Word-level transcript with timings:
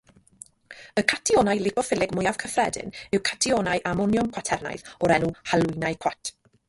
Y 1.01 1.01
catïonau 1.11 1.59
lipoffilig 1.65 2.15
mwyaf 2.19 2.39
cyffredin 2.45 2.89
yw 3.17 3.21
catïonau 3.29 3.85
amoniwm 3.93 4.33
cwaternaidd, 4.39 4.85
o'r 5.03 5.15
enw 5.19 5.31
"halwynau 5.53 6.01
cwat". 6.07 6.35